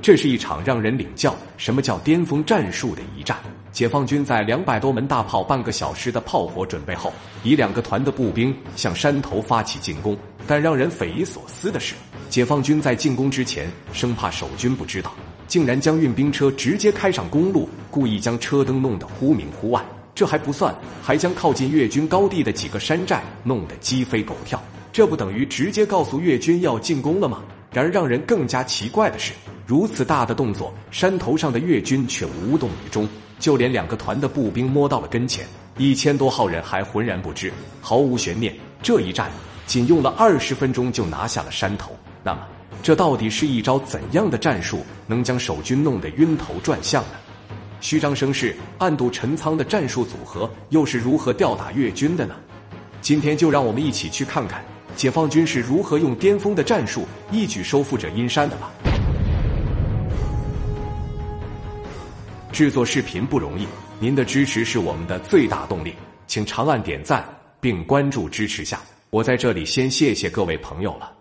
[0.00, 3.36] 这是一场让人领教什么叫巅峰战术的一战。
[3.72, 10.16] 解放军在两百多门大炮、半个小时的炮火准备后，以两个团的步兵向山头发起进攻。
[10.46, 11.94] 但让人匪夷所思的是，
[12.28, 15.12] 解放军在进攻之前，生怕守军不知道，
[15.46, 19.84] 竟然将运兵车直接开上公路，故意将车灯弄得忽明忽暗。
[20.14, 24.60] 这还不算，还将靠近越军高地的几个山寨弄得鸡飞狗跳。
[24.92, 27.42] 这不等于直接告诉越军要进攻了吗？
[27.72, 29.32] 然而让人更加奇怪的是，
[29.68, 33.06] 如此大的动作，山头上的越军却无动于衷。
[33.38, 37.52] 就连两个团的步兵摸到了跟前，一千多号人还浑然不知，
[37.82, 38.56] 毫无悬念。
[38.82, 39.30] 这一战
[39.66, 41.94] 仅用了二十分钟就拿下了山头。
[42.24, 42.40] 那么，
[42.82, 47.10] 这到底是一招怎样的战术，能将守军弄得晕头转向呢？
[47.82, 52.34] 虚张声势、暗度陈仓的战术组合又是如何吊打越军的呢？
[53.02, 54.64] 今天就让我们一起去看看
[54.96, 58.72] 解放军是如何用巅峰的战术一举收复者阴山的吧。
[62.58, 63.64] 制作视频不容易，
[64.00, 65.94] 您的支持是我们的最大动力，
[66.26, 67.24] 请长按点赞
[67.60, 68.80] 并关注支持下。
[69.10, 71.12] 我在这里先谢谢各位朋友了。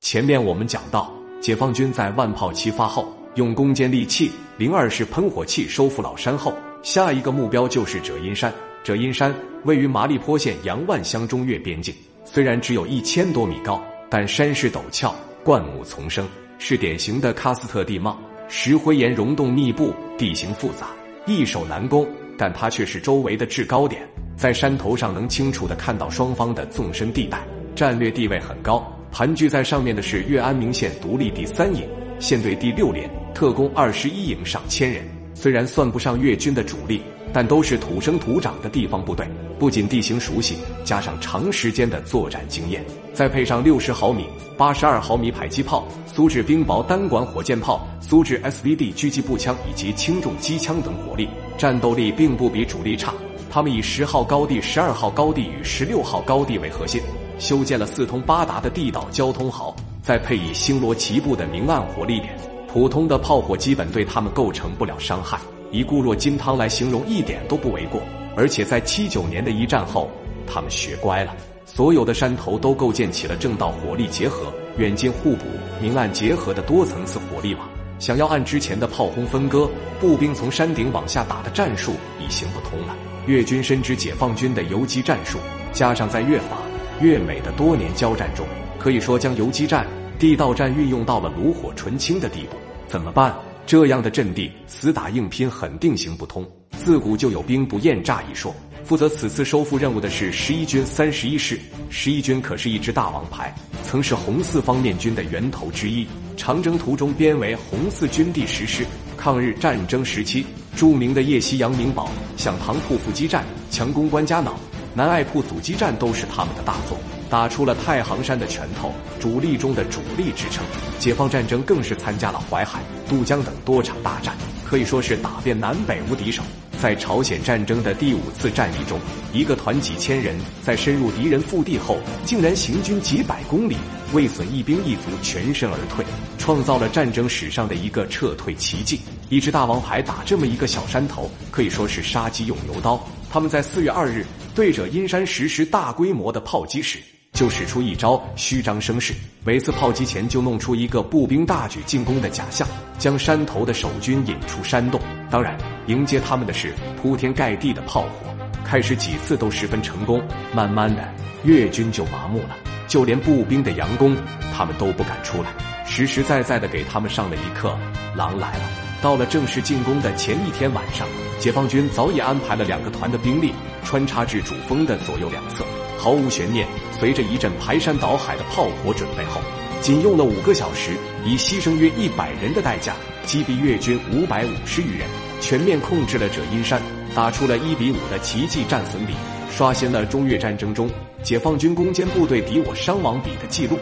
[0.00, 8.54] 前面我们讲到，解放军在万炮齐发后，用攻坚利器零二式喷火器收复老山后，下一个目标就是者阴山。
[8.84, 9.34] 者阴山
[9.64, 11.92] 位于麻栗坡县杨万乡中越边境，
[12.24, 15.12] 虽然只有一千多米高，但山势陡峭，
[15.42, 16.28] 灌木丛生，
[16.60, 18.16] 是典型的喀斯特地貌。
[18.48, 20.88] 石灰岩溶洞密布，地形复杂，
[21.26, 22.06] 易守难攻，
[22.38, 24.02] 但它却是周围的制高点，
[24.36, 27.40] 在山头上能清楚的看到双方的纵深地带，
[27.74, 28.92] 战略地位很高。
[29.10, 31.88] 盘踞在上面的是岳安明县独立第三营，
[32.20, 35.04] 县队第六连，特工二十一营上千人，
[35.38, 44.24] 虽然算不上越军的主力，但都是土生土长的地方部队，不仅地形熟悉，加上长时间的作战经验，再配上六十毫米。
[44.56, 51.28] 八十二毫米迫击炮、苏制冰雹单管火箭炮、苏制 SVD 狙击步枪以及轻重机枪等火力，
[51.58, 53.12] 战斗力并不比主力差。
[53.50, 57.02] 他们以十号高地、十二号高地与十六号高地为核心，
[57.38, 62.34] 修建了四通八达的地道交通壕，再配以星罗棋布的明暗火力点，
[62.76, 65.40] 普通的炮火基本对他们构成不了伤害。
[65.70, 68.02] 以固若金汤来形容一点都不为过。
[68.36, 70.10] 而且在七九年的一战后，
[70.46, 71.34] 他们学乖了。
[71.64, 75.46] 所有的山头都构建起了正道火力结合、远近互补、
[75.80, 77.66] 明暗结合的多层次火力网。
[77.98, 82.94] 想要按之前的炮轰分割，步兵从山顶往下打的战术已行不通了。
[83.26, 85.38] 越军深知解放军的游击战术，
[85.72, 86.58] 加上在越法、
[87.00, 88.46] 越美的多年交战中，
[88.78, 89.86] 可以说将游击战、
[90.18, 92.58] 地道战运用到了炉火纯青的地步。
[92.88, 93.34] 怎么办？
[93.66, 96.48] 这样的阵地，死打硬拼肯定行不通。
[96.78, 98.54] 自古就有兵不厌诈一说。
[98.84, 101.58] 负责此次收复任务的是十一军三十一师。
[101.90, 103.52] 十一军可是一支大王牌，
[103.82, 106.06] 曾是红四方面军的源头之一。
[106.36, 108.86] 长征途中编为红四军第十师。
[109.16, 114.56] 抗日战争时期，著名的叶西、杨明宝、响堂铺伏击战、强攻关家脑、
[114.94, 116.96] 南爱铺阻击战都是他们的大作，
[117.28, 120.64] 打出了太行山的拳头，主力中的主力之称。
[120.98, 126.42] 解放战争更是参加了淮海、渡江等多场大战，可以说是打遍南北无敌手。
[126.78, 129.00] 在朝鲜战争的第五次战役中，
[129.32, 133.76] 一个团几千人在深入敌人腹地后，竟然行军几百公里，
[134.12, 136.04] 未损一兵一卒，全身而退，
[136.36, 139.00] 创造了战争史上的一个撤退奇迹。
[139.30, 143.02] 一支大王牌打这么一个小山头，可以说是杀鸡用牛刀。
[143.30, 146.98] 他们在四月二日对着阴山实施大规模的炮击时，
[147.36, 149.14] 就使出一招虚张声势，
[149.44, 152.66] 每次炮击前就弄出一个步兵大举进攻的假象，
[152.98, 154.98] 将山头的守军引出山洞。
[155.30, 155.56] 当然。
[155.86, 158.34] 迎接他们的是铺天盖地的炮火，
[158.64, 160.20] 开始几次都十分成功，
[160.52, 161.08] 慢慢的
[161.44, 162.56] 越军就麻木了，
[162.88, 164.16] 就连步兵的佯攻，
[164.52, 165.50] 他们都不敢出来，
[165.86, 167.78] 实实在在的给他们上了一课。
[168.16, 168.64] 狼来了！
[169.00, 171.06] 到了正式进攻的前一天晚上，
[171.38, 173.52] 解放军早已安排了两个团的兵力
[173.86, 175.64] 穿插至主峰的左右两侧，
[175.96, 176.66] 毫无悬念，
[176.98, 179.40] 随着一阵排山倒海的炮火准备后，
[179.80, 185.06] 仅用了五个小时，以牺牲约一百人的代价击毙越军五百五十余人。
[185.40, 186.82] 全面控制了者阴山，
[187.14, 189.14] 打出了一比五的奇迹战损比，
[189.50, 190.90] 刷新了中越战争中
[191.22, 193.78] 解放军攻坚部队敌我伤亡比的记录。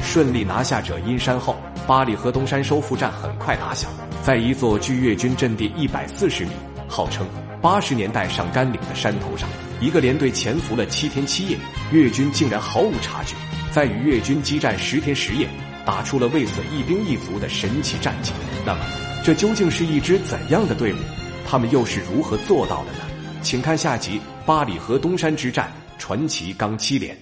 [0.00, 1.54] 顺利拿下者阴山后，
[1.86, 3.90] 八里河东山收复战很快打响。
[4.22, 6.52] 在一座距越军阵地一百四十米、
[6.88, 7.26] 号称
[7.64, 9.48] 八十年代上甘岭的山头上，
[9.80, 11.56] 一个连队潜伏了七天七夜，
[11.92, 13.34] 越军竟然毫无察觉，
[13.72, 15.48] 在与越军激战十天十夜，
[15.82, 18.32] 打出了未损一兵一卒的神奇战绩。
[18.66, 18.84] 那么？
[19.24, 20.96] 这究竟是一支怎样的队伍？
[21.46, 22.98] 他们又是如何做到的呢？
[23.40, 27.16] 请看下集《八里河东山之战》传奇钢七连。